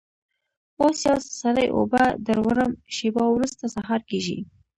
[0.81, 4.39] اوس یو څه سړې اوبه در وړم، شېبه وروسته سهار کېږي.